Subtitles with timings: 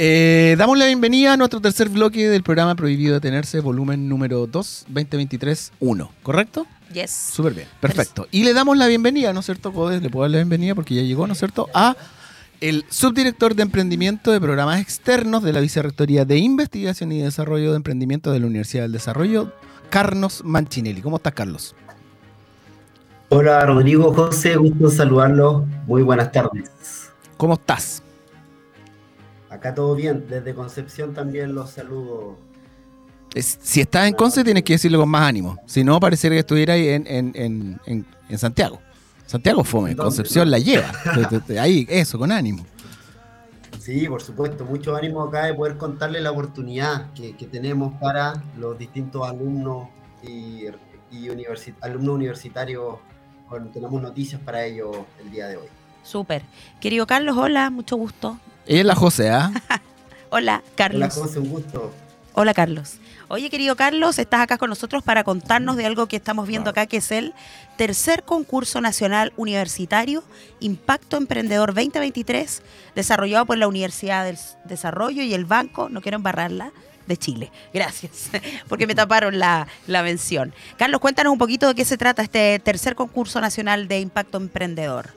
[0.00, 4.86] Eh, damos la bienvenida a nuestro tercer bloque del programa Prohibido Detenerse, volumen número 2,
[4.94, 6.68] 2023-1, ¿correcto?
[6.92, 7.10] Yes.
[7.10, 8.28] Súper bien, perfecto.
[8.30, 10.00] Y le damos la bienvenida, ¿no es cierto, Codes?
[10.00, 11.68] Le puedo dar la bienvenida porque ya llegó, ¿no es cierto?
[11.74, 11.96] A
[12.60, 17.76] el subdirector de emprendimiento de programas externos de la Vicerrectoría de Investigación y Desarrollo de
[17.78, 19.52] Emprendimiento de la Universidad del Desarrollo,
[19.90, 21.02] Carlos Manchinelli.
[21.02, 21.74] ¿Cómo estás, Carlos?
[23.30, 25.64] Hola, Rodrigo, José, gusto saludarlos.
[25.88, 26.70] Muy buenas tardes.
[27.36, 28.04] ¿Cómo estás?
[29.50, 32.36] Acá todo bien, desde Concepción también los saludo.
[33.34, 35.58] Es- si estás en Conce, tienes que decirlo con más ánimo.
[35.66, 38.80] Si no, parecería que estuviera ahí en, en, en, en- en Santiago.
[39.26, 40.02] Santiago fome, ¿Dónde?
[40.04, 40.90] Concepción la lleva.
[41.60, 42.64] Ahí, eso, con ánimo.
[43.78, 48.42] Sí, por supuesto, mucho ánimo acá de poder contarles la oportunidad que, que tenemos para
[48.58, 49.88] los distintos alumnos
[50.22, 50.64] y,
[51.10, 52.96] y universi- alumnos universitarios.
[53.48, 55.66] Bueno, tenemos noticias para ellos el día de hoy.
[56.02, 56.42] Súper.
[56.80, 58.38] Querido Carlos, hola, mucho gusto.
[58.68, 59.50] Ella es la José, ¿ah?
[60.28, 61.16] Hola, Carlos.
[61.16, 61.90] Hola, José, un gusto.
[62.34, 62.96] Hola, Carlos.
[63.28, 66.84] Oye, querido Carlos, estás acá con nosotros para contarnos de algo que estamos viendo acá,
[66.84, 67.32] que es el
[67.78, 70.22] tercer concurso nacional universitario
[70.60, 72.62] Impacto Emprendedor 2023,
[72.94, 76.72] desarrollado por la Universidad del Desarrollo y el Banco, no quiero embarrarla,
[77.06, 77.50] de Chile.
[77.72, 78.28] Gracias,
[78.68, 80.52] porque me taparon la, la mención.
[80.76, 85.14] Carlos, cuéntanos un poquito de qué se trata este tercer concurso nacional de Impacto Emprendedor.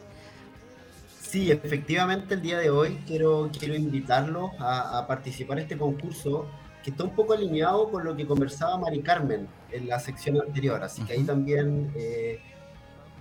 [1.31, 6.45] Sí, efectivamente el día de hoy quiero, quiero invitarlos a, a participar en este concurso
[6.83, 10.83] que está un poco alineado con lo que conversaba Mari Carmen en la sección anterior,
[10.83, 12.41] así que ahí también eh,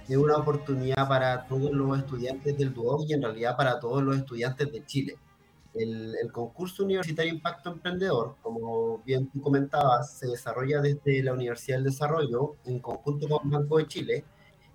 [0.08, 4.16] es una oportunidad para todos los estudiantes del DUOC y en realidad para todos los
[4.16, 5.16] estudiantes de Chile.
[5.72, 11.76] El, el concurso universitario Impacto Emprendedor, como bien tú comentabas, se desarrolla desde la Universidad
[11.76, 14.24] del Desarrollo en conjunto con Banco de Chile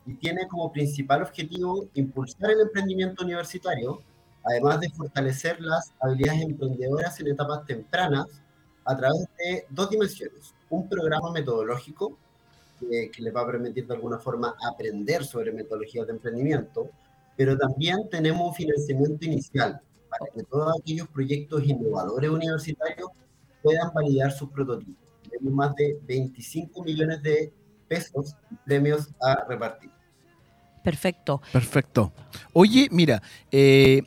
[0.05, 4.01] y tiene como principal objetivo impulsar el emprendimiento universitario,
[4.43, 8.25] además de fortalecer las habilidades emprendedoras en etapas tempranas
[8.85, 10.53] a través de dos dimensiones.
[10.69, 12.17] Un programa metodológico
[12.79, 16.89] que, les va a permitir de alguna forma aprender sobre metodologías de emprendimiento,
[17.35, 23.09] pero también tenemos un financiamiento inicial para que todos aquellos proyectos innovadores universitarios
[23.63, 25.03] puedan validar sus prototipos.
[25.27, 27.51] Tenemos más de 25 millones de
[27.87, 28.35] pesos
[28.65, 29.91] premios a repartir.
[30.83, 31.41] Perfecto.
[31.51, 32.11] Perfecto.
[32.53, 34.03] Oye, mira, eh,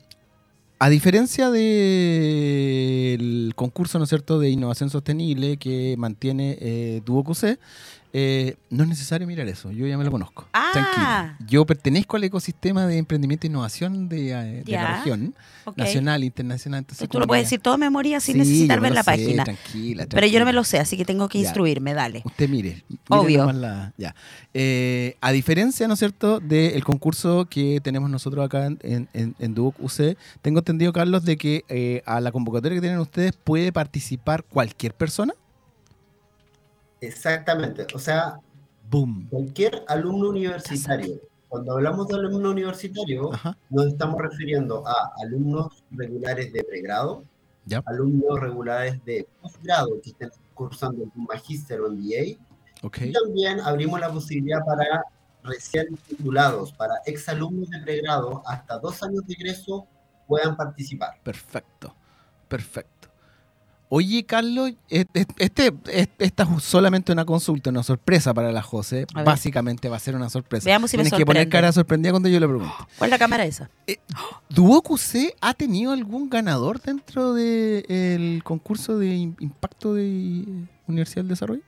[0.78, 7.58] a diferencia del concurso, ¿no es cierto?, de innovación sostenible que mantiene eh, DuoQC,
[8.20, 10.48] eh, no es necesario mirar eso, yo ya me lo conozco.
[10.52, 10.70] Ah.
[10.72, 11.48] Tranquilo.
[11.48, 15.34] Yo pertenezco al ecosistema de emprendimiento e innovación de, eh, la región,
[15.64, 15.76] ok.
[15.78, 16.78] nacional, internacional.
[16.80, 19.44] Entonces, Tú lo puedes decir todo de memoria sin Sí, necesitar ver la sé, página.
[19.44, 21.44] Tranquila, Pero yo no me lo sé, así que tengo que Ya.
[21.44, 22.22] instruirme, dale.
[22.24, 22.82] Usted mire.
[22.88, 23.52] mire Obvio.
[23.52, 24.14] la- ya.
[24.52, 29.34] Eh, a diferencia, ¿no es cierto?, del concurso que tenemos nosotros acá en, en, en,
[29.38, 33.32] en Duoc UC, tengo entendido, Carlos, de que eh, a la convocatoria que tienen ustedes
[33.44, 35.34] puede participar cualquier persona.
[37.00, 38.38] Exactamente, o sea,
[38.90, 39.28] Boom.
[39.30, 41.20] cualquier alumno universitario.
[41.48, 43.56] Cuando hablamos de alumno universitario, Ajá.
[43.70, 47.24] nos estamos refiriendo a alumnos regulares de pregrado,
[47.86, 52.36] alumnos regulares de posgrado que estén cursando un magíster o MBA,
[52.82, 52.98] Ok.
[53.02, 55.02] y también abrimos la posibilidad para
[55.44, 59.86] recién titulados, para exalumnos de pregrado hasta dos años de egreso
[60.26, 61.20] puedan participar.
[61.22, 61.94] Perfecto.
[62.48, 62.97] Perfecto.
[63.90, 68.60] Oye, Carlos, e- e- este, es- esta es solamente una consulta, una sorpresa para la
[68.60, 69.06] José.
[69.24, 70.66] Básicamente va a ser una sorpresa.
[70.66, 72.74] Veamos si me Tienes que poner cara sorprendida cuando yo le pregunte.
[72.98, 73.70] ¿Cuál es la cámara esa?
[74.50, 80.44] ¿Duoc UC ha tenido algún ganador dentro del concurso de im- impacto de eh,
[80.86, 81.62] Universidad del Desarrollo?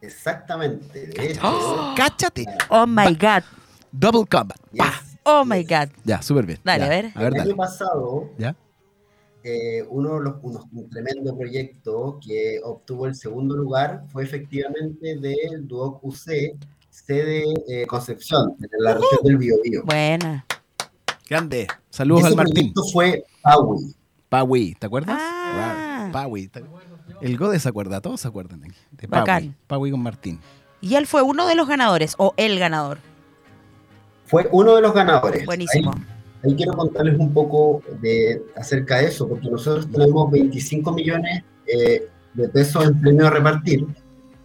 [0.00, 1.06] Exactamente.
[1.08, 1.92] De ¡Oh!
[1.96, 2.46] ¡Cáchate!
[2.70, 3.42] Oh my God.
[3.92, 4.58] Double combat.
[4.72, 4.84] yes,
[5.24, 5.88] Oh my God.
[6.04, 6.58] Ya, súper bien.
[6.64, 6.86] Dale, Ya.
[6.86, 7.12] a ver.
[7.14, 7.50] A ver, el dale.
[7.50, 8.56] año pasado, ¿Ya?
[9.44, 15.16] Eh, uno de los, unos- un tremendo proyecto que obtuvo el segundo lugar fue efectivamente
[15.18, 16.56] del Duoc UC,
[16.90, 19.82] sede eh, Concepción, en la región del Biobío.
[19.84, 20.46] Buena.
[21.28, 21.66] Grande.
[21.90, 22.54] Saludos al Martín.
[22.72, 23.94] proyecto fue Paui.
[24.28, 25.18] Paui, ¿te acuerdas?
[25.20, 26.10] Ah.
[26.12, 26.48] Paui.
[26.48, 26.62] ¿te-
[27.20, 29.42] El Gode se acuerda, todos se acuerdan de de Bacán.
[29.42, 29.54] Paui.
[29.66, 30.40] Paui con Martín.
[30.80, 32.98] Y él fue uno de los ganadores, o el ganador.
[34.26, 35.44] Fue uno de los ganadores.
[35.46, 35.92] Buenísimo.
[35.94, 36.02] Ahí,
[36.44, 42.08] ahí quiero contarles un poco de, acerca de eso, porque nosotros tenemos 25 millones eh,
[42.34, 43.86] de pesos en premio a repartir.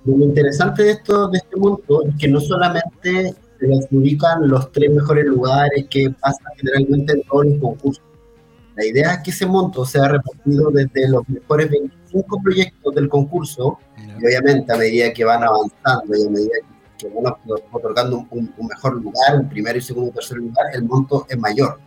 [0.06, 4.72] Y lo interesante de, esto, de este monto es que no solamente se adjudican los
[4.72, 8.04] tres mejores lugares que pasa generalmente en todos los concursos.
[8.76, 13.80] La idea es que ese monto sea repartido desde los mejores 25 proyectos del concurso
[14.20, 16.52] y obviamente a medida que van avanzando y a medida
[17.00, 17.34] que van
[17.72, 21.26] otorgando un, un- un mejor lugar, un primero y segundo y tercer lugar, el monto
[21.28, 21.80] es mayor.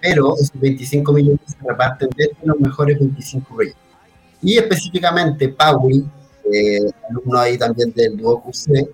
[0.00, 3.82] Pero esos 25 millones se reparten desde los mejores 25 proyectos.
[4.42, 6.04] Y específicamente Paui,
[6.52, 8.88] eh, alumno ahí también del Duo QC,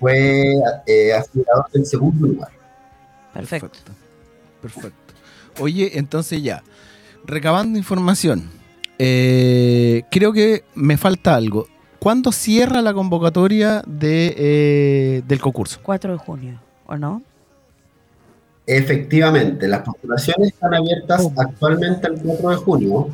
[0.00, 0.54] fue
[0.86, 2.50] eh, aspirador del segundo lugar.
[3.32, 3.92] Perfecto.
[4.62, 5.14] Perfecto.
[5.58, 6.62] Oye, entonces ya,
[7.24, 8.50] recabando información,
[8.98, 11.66] eh, creo que me falta algo.
[11.98, 15.80] ¿Cuándo cierra la convocatoria de, eh, del concurso?
[15.82, 17.22] 4 de junio, ¿o no?
[18.66, 23.08] Efectivamente, las postulaciones están abiertas actualmente el 4 de junio.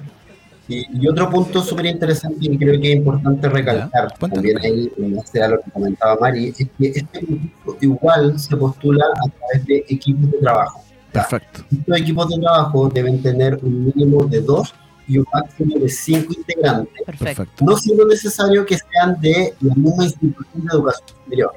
[0.69, 5.17] Y, y otro punto súper interesante y creo que es importante recalcar, también ahí, en
[5.17, 9.67] base a lo que comentaba Mari, es que este concurso igual se postula a través
[9.67, 10.85] de equipos de trabajo.
[11.13, 11.65] Perfecto.
[11.71, 14.73] Estos equipos de trabajo deben tener un mínimo de dos
[15.09, 17.03] y un máximo de cinco integrantes.
[17.05, 17.65] Perfecto.
[17.65, 21.53] no siendo necesario que sean de la misma institución de educación superior.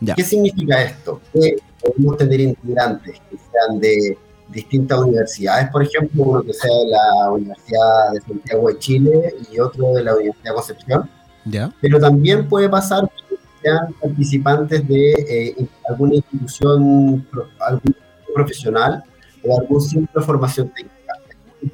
[0.00, 0.14] Ya.
[0.14, 1.20] ¿Qué significa esto?
[1.32, 4.18] Que podemos tener integrantes que sean de
[4.52, 9.58] distintas universidades, por ejemplo, uno que sea de la Universidad de Santiago de Chile y
[9.60, 11.10] otro de la Universidad de Concepción,
[11.44, 11.72] ¿Ya?
[11.80, 17.26] pero también puede pasar que sean participantes de eh, alguna institución,
[17.60, 17.96] algún
[18.34, 19.04] profesional
[19.44, 20.96] o algún centro de formación técnica.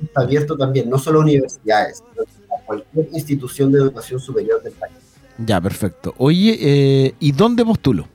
[0.02, 2.24] Está abierto también, no solo a universidades, sino
[2.56, 4.96] a cualquier institución de educación superior del país.
[5.38, 6.14] Ya, perfecto.
[6.18, 8.08] Oye, eh, ¿y dónde postulo?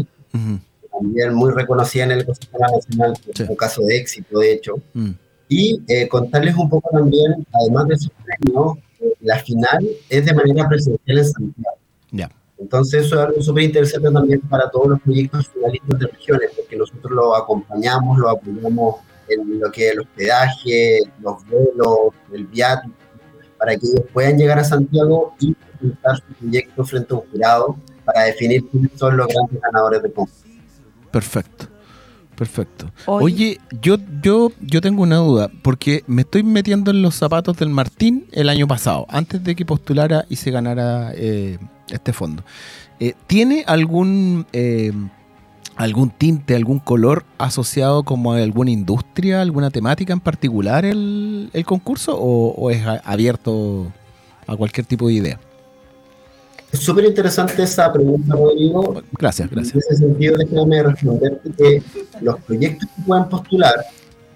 [0.92, 3.44] también muy reconocida en el ecosistema nacional, Sí.
[3.48, 4.76] un caso de éxito, de hecho.
[4.94, 5.12] Mm.
[5.50, 10.34] Y eh, contarles un poco también, además de esos premios, eh, la final es de
[10.34, 11.78] manera presencial en Santiago.
[12.12, 12.32] Ya.
[12.58, 16.76] Entonces eso es algo súper interesante también para todos los proyectos finalistas de regiones, porque
[16.76, 18.96] nosotros lo acompañamos, lo apoyamos
[19.30, 22.96] en lo que es el hospedaje, los vuelos, el viático,
[23.58, 27.76] para que ellos puedan llegar a Santiago y presentar su proyecto frente a un jurado
[28.06, 30.46] para definir quiénes son los grandes ganadores del concurso.
[31.12, 31.77] Perfecto.
[32.38, 32.92] Perfecto.
[33.08, 33.26] Oye.
[33.26, 37.70] Oye, yo, yo, yo tengo una duda, porque me estoy metiendo en los zapatos del
[37.70, 41.58] Martín el año pasado, antes de que postulara y se ganara eh,
[41.90, 42.44] este fondo.
[43.00, 44.92] Eh, ¿Tiene algún eh,
[45.76, 51.66] algún tinte, algún color asociado como a alguna industria, alguna temática en particular el, el
[51.66, 53.92] concurso o, o es a- abierto
[54.48, 55.40] a cualquier tipo de idea?
[56.72, 59.02] Es súper interesante esa pregunta, Rodrigo.
[59.18, 59.86] Gracias, En gracias.
[59.86, 61.82] ese sentido, déjame responderte que
[62.22, 63.74] los proyectos que puedan postular,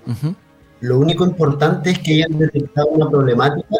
[0.07, 0.33] Ujú,
[0.79, 3.75] lo único importante es que hayan detectado una problemática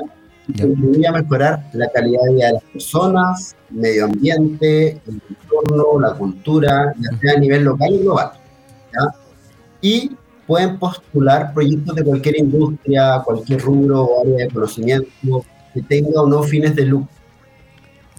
[0.46, 6.00] que contribuye a mejorar la calidad de vida de las personas, medio ambiente, el entorno,
[6.00, 8.32] la cultura, ya sea a nivel local y global.
[8.94, 9.16] ¿ya?
[9.82, 10.12] Y
[10.46, 16.28] pueden postular proyectos de cualquier industria, cualquier rubro o área de conocimiento que tenga o
[16.28, 17.08] no fines de lucro.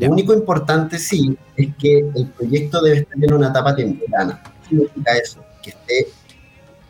[0.02, 0.08] Ya.
[0.08, 4.42] Lo único importante sí es que el proyecto debe estar en una etapa temprana.
[4.42, 5.44] ¿Qué significa eso?
[5.62, 6.08] Que esté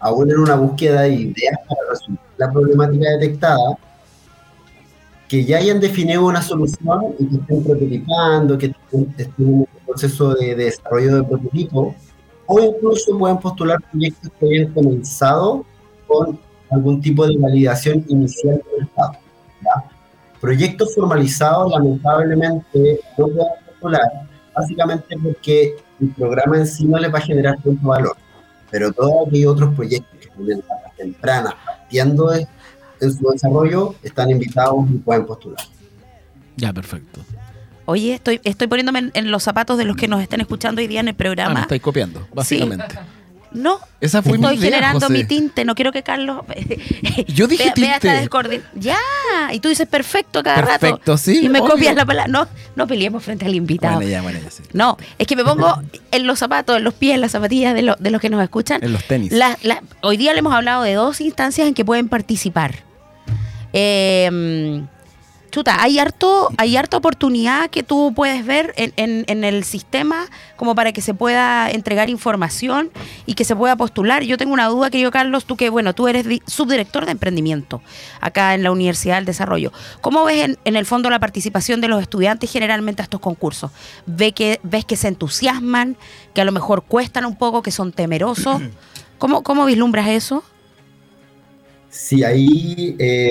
[0.01, 3.79] aún en una búsqueda de ideas para resolver la problemática detectada,
[5.29, 9.69] que ya hayan definido una solución y que estén prototipando, que estén, estén en un
[9.87, 11.95] proceso de, de desarrollo de prototipo,
[12.47, 15.65] o incluso pueden postular proyectos que hayan comenzado
[16.07, 16.39] con
[16.71, 19.13] algún tipo de validación inicial del Estado.
[20.43, 24.03] Proyectos formalizados, lamentablemente, no pueden postular,
[24.53, 28.17] básicamente porque el programa en sí no les va a generar tanto valor,
[28.69, 32.49] pero todos aquellos otros proyectos que tienen etapas tempranas, partiendo en
[33.13, 35.65] su desarrollo, están invitados y pueden postular.
[36.57, 37.21] Ya, perfecto.
[37.85, 40.99] Oye, estoy, estoy poniéndome en, los zapatos de los que nos estén escuchando hoy día
[40.99, 41.53] en el programa.
[41.53, 42.99] Ah, me estáis copiando, básicamente.
[43.55, 46.45] No, Esa fue estoy mi generando mi tinte, no quiero que Carlos
[47.29, 48.63] Yo dije vea, tinte.
[48.75, 48.99] ya,
[49.53, 50.81] y tú dices perfecto cada rato.
[50.81, 51.41] Perfecto, sí.
[51.45, 52.31] Y me copias la palabra.
[52.31, 53.97] No, no peleemos frente al invitado.
[53.97, 54.63] Bueno, ya, bueno, ya, sí.
[54.73, 57.95] No, es que me pongo en los zapatos, en los pies, en las zapatillas de,
[57.99, 58.83] de los que nos escuchan.
[58.83, 59.33] En los tenis.
[60.01, 62.85] hoy día le hemos hablado de dos instancias en que pueden participar.
[63.73, 64.83] Eh,
[65.53, 70.93] chuta, hay harto, hay harta oportunidad que tú puedes ver en, el sistema como para
[70.93, 72.91] que se pueda entregar información
[73.27, 74.25] y que se pueda postular.
[74.25, 77.83] Yo tengo una duda, querido Carlos, tú que, bueno, tú eres subdirector de emprendimiento
[78.21, 79.73] acá en la Universidad del Desarrollo.
[80.01, 83.71] ¿Cómo ves en, el fondo la participación de los estudiantes generalmente a estos concursos?
[84.07, 85.97] ¿Ve que, ¿Ves que se entusiasman,
[86.35, 88.63] que a lo mejor cuestan un poco, que son temerosos?
[89.19, 90.43] ¿Cómo, cómo vislumbras eso?
[91.91, 93.31] Sí, ahí eh,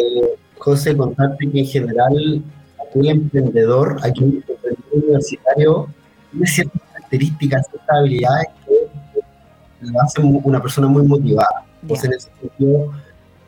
[0.61, 2.43] José, contarte que en general
[2.87, 5.87] aquel emprendedor, aquel emprendedor universitario,
[6.29, 11.65] tiene ciertas características, ciertas habilidades que lo hacen una persona muy motivada.
[11.81, 12.91] Entonces, en ese sentido,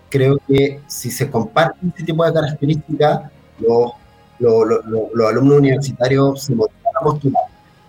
[0.09, 3.29] creo que si se comparten este tipo de características,
[3.59, 3.91] los,
[4.39, 7.43] los, alumnos universitarios se motivan a postular.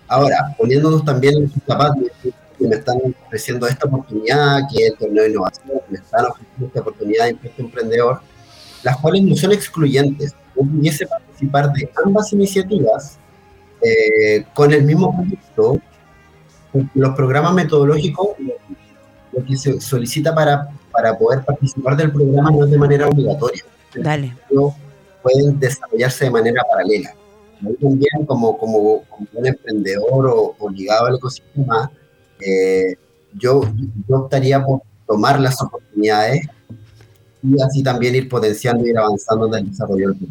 [0.07, 2.05] Ahora, poniéndonos también en sus zapatos,
[2.59, 6.27] que me están ofreciendo esta oportunidad, que es el torneo de innovación, que me están
[6.27, 8.21] ofreciendo esta oportunidad de impuesto emprendedor,
[8.85, 10.35] las cuales no son excluyentes.
[10.55, 13.19] Yo pudiese participar de ambas iniciativas
[13.81, 15.81] eh, con el mismo proyecto.
[16.95, 18.29] Los programas metodológicos,
[19.33, 23.65] lo que se solicita para, para poder participar del programa no es de manera obligatoria.
[23.95, 24.37] Dale.
[25.23, 27.15] Pueden desarrollarse de manera paralela.
[27.81, 31.91] también, como, como, un emprendedor o, ligado al ecosistema,
[32.41, 32.97] eh,
[33.35, 33.63] yo,
[34.09, 36.47] yo optaría por tomar las oportunidades
[37.45, 40.29] y así también ir potenciando y ir avanzando en el desarrollo del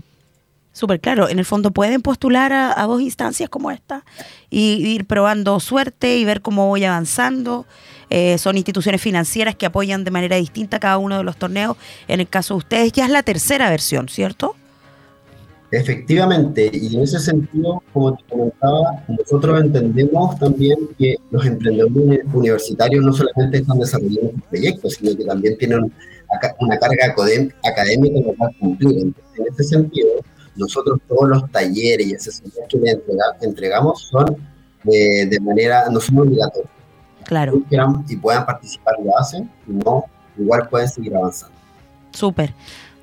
[0.71, 4.03] Súper claro, en el fondo pueden postular a, dos instancias como esta
[4.49, 7.67] y, ir probando suerte y ver cómo voy avanzando.
[8.09, 11.77] Eh, son instituciones financieras que apoyan de manera distinta cada uno de los torneos.
[12.07, 14.55] En el caso de ustedes ya es la tercera versión, ¿cierto?
[15.73, 23.03] Efectivamente, y en ese sentido, como te comentaba, nosotros entendemos también que los emprendedores universitarios
[23.03, 25.91] no solamente están desarrollando proyectos, sino que también tienen
[26.59, 28.99] una carga académica que cumplir.
[28.99, 29.15] en
[29.51, 30.09] ese sentido,
[30.55, 33.01] nosotros todos los talleres y asesorías que le
[33.41, 34.37] entregamos son
[34.83, 36.69] de, manera, no son obligatorios.
[37.25, 37.53] Claro.
[37.53, 40.05] Si quieran y puedan participar, lo hacen, no,
[40.37, 41.55] igual pueden seguir avanzando.
[42.11, 42.53] Súper.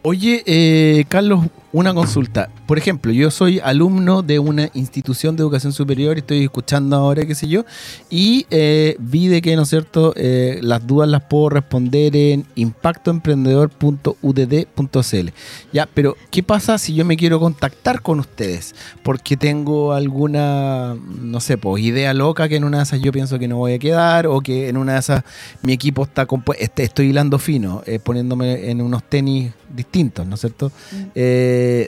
[0.03, 2.51] Oye, eh, Carlos, una consulta.
[2.67, 7.25] Por ejemplo, yo soy alumno de una institución de educación superior y estoy escuchando ahora,
[7.25, 7.65] qué sé yo,
[8.09, 12.45] y eh, vi de que, ¿no es cierto?, eh, las dudas las puedo responder en
[12.57, 15.29] impactoemprendedor.udd.cl.
[15.73, 18.75] Ya, pero ¿qué pasa si yo me quiero contactar con ustedes?
[19.03, 23.39] Porque tengo alguna, no sé, pues idea loca que en una de esas yo pienso
[23.39, 25.23] que no voy a quedar, o que en una de esas
[25.63, 30.41] mi equipo está compuesto, estoy hilando fino, eh, poniéndome en unos tenis distintos, ¿no es
[30.41, 30.73] cierto?
[30.91, 31.05] Mm.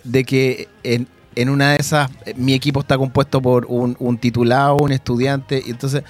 [0.04, 4.76] De que en, en una de esas mi equipo está compuesto por un, un titulado,
[4.80, 6.02] un estudiante, y entonces,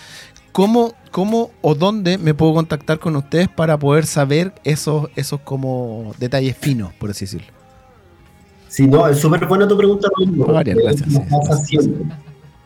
[0.53, 6.13] ¿cómo, ¿cómo o dónde me puedo contactar con ustedes para poder saber esos, esos como
[6.19, 7.49] detalles finos, por así decirlo?
[8.69, 10.09] Sí, no, es súper buena tu pregunta.
[10.49, 11.21] Varias, gracias.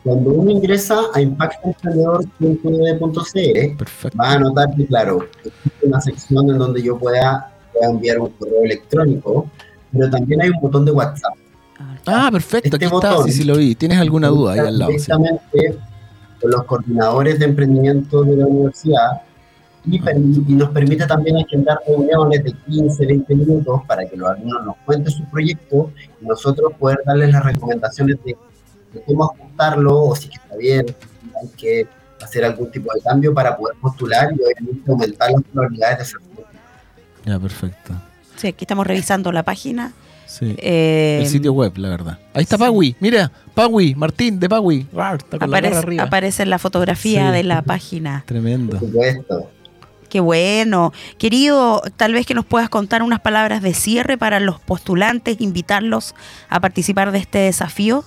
[0.05, 6.81] Cuando uno ingresa a impactoemprendedor.cl, va a notar que, claro, existe una sección en donde
[6.81, 9.51] yo pueda, pueda enviar un correo electrónico,
[9.97, 11.35] pero también hay un botón de WhatsApp
[12.07, 13.75] Ah, perfecto, este aquí está, sí, sí lo vi.
[13.75, 14.91] ¿Tienes alguna duda ahí al lado?
[14.93, 15.79] Directamente
[16.41, 19.23] con los coordinadores de emprendimiento de la universidad
[19.85, 19.99] y,
[20.55, 25.13] nos permite también agendar reuniones de 15, 20 minutos para que los alumnos nos cuenten
[25.13, 28.37] su proyecto y nosotros poder darles las recomendaciones de,
[29.07, 30.87] cómo ajustarlo o si está bien,
[31.41, 31.87] hay que
[32.23, 36.21] hacer algún tipo de cambio para poder postular y obviamente aumentar las probabilidades de ser.
[37.25, 37.93] Ya, perfecto.
[38.37, 39.93] Sí, aquí estamos revisando la página
[40.41, 42.19] eh, el sitio web, la verdad.
[42.35, 44.87] Ahí está Pagui, mira, Pagui, Martín de Pagui.
[45.41, 48.25] Aparece, aparece en la fotografía de la página.
[48.27, 48.79] Tremendo.
[50.09, 50.93] Qué bueno.
[51.19, 56.15] Querido, tal vez que nos puedas contar unas palabras de cierre para los postulantes, invitarlos
[56.49, 58.05] a participar de este desafío.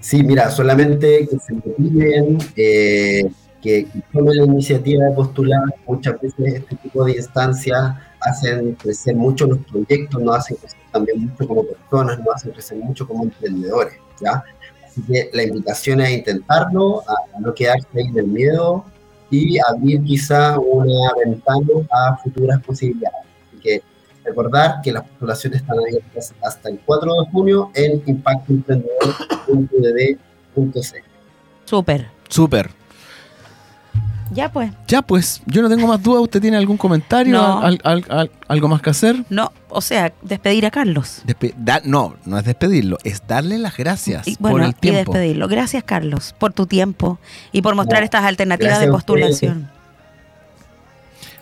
[0.00, 3.30] Sí, mira, solamente que se motiven, eh,
[3.62, 5.62] que tomen la iniciativa de postular.
[5.86, 11.26] Muchas veces este tipo de instancias hacen crecer mucho los proyectos, nos hacen crecer también
[11.26, 14.42] mucho como personas, nos hacen crecer mucho como emprendedores, ¿ya?
[14.86, 18.84] Así que la invitación es a intentarlo, a no quedarse ahí en el miedo
[19.30, 23.24] y abrir quizá una ventana a futuras posibilidades.
[23.48, 23.82] Así que
[24.24, 31.02] recordar que las postulaciones están abiertas hasta el 4 de junio en impactoemprendedor.udb.c.
[31.64, 32.08] Súper.
[32.28, 32.81] Súper.
[34.34, 34.70] Ya pues.
[34.88, 36.22] Ya pues, yo no tengo más dudas.
[36.22, 37.32] ¿Usted tiene algún comentario?
[37.34, 37.60] No.
[37.62, 39.24] Al- al- al- ¿Algo más que hacer?
[39.30, 41.22] No, o sea, despedir a Carlos.
[41.26, 45.12] Despe- da- no, no es despedirlo, es darle las gracias Y, por el y tiempo.
[45.12, 45.48] despedirlo.
[45.48, 47.18] Gracias, Carlos, por tu tiempo
[47.52, 49.70] y por mostrar No, estas alternativas gracias de postulación.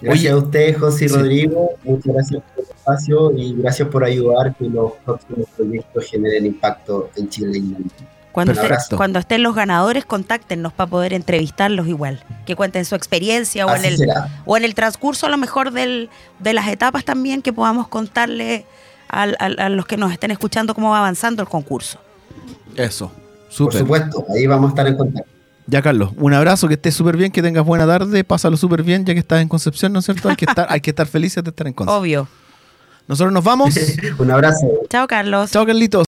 [0.00, 0.30] Gracias Oye.
[0.30, 1.14] a usted, José y Sí.
[1.14, 1.70] Rodrigo.
[1.84, 7.10] Muchas gracias por el espacio y gracias por ayudar que los próximos proyectos generen impacto
[7.16, 7.92] en Chile y en el mundo.
[8.32, 8.76] Cuando, Perfecto.
[8.82, 12.22] esté- cuando estén los ganadores, contáctenos para poder entrevistarlos igual.
[12.46, 14.42] Que cuenten su experiencia o en, el, será.
[14.44, 16.08] o en el transcurso a lo mejor del,
[16.38, 18.66] de las etapas también que podamos contarle
[19.08, 21.98] al- al- a los que nos estén escuchando cómo va avanzando el concurso.
[22.76, 23.78] Eso, Por súper.
[23.80, 25.28] supuesto, ahí vamos a estar en contacto.
[25.66, 29.04] Ya, Carlos, un abrazo, que estés súper bien, que tengas buena tarde, pásalo súper bien,
[29.04, 30.28] ya que estás en Concepción, ¿no es cierto?
[30.28, 32.00] Hay que estar, hay que estar felices de estar en Concepción.
[32.02, 32.28] Obvio.
[33.08, 33.74] Nosotros nos vamos.
[34.18, 34.68] Un abrazo.
[34.88, 35.50] Chao, Carlos.
[35.50, 35.98] Chao, Carlitos.